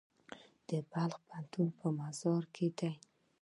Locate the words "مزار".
1.99-2.43